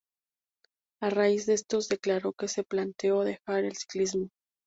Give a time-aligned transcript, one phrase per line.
[1.03, 4.29] A raíz de esto declaró que se planteó dejar el ciclismo.